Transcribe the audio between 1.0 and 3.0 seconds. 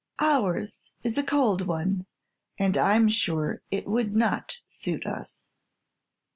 is a cold one, and I